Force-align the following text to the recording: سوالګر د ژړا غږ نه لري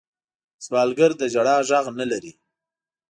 سوالګر 0.65 1.11
د 1.17 1.21
ژړا 1.33 1.55
غږ 1.69 1.85
نه 1.99 2.05
لري 2.11 2.31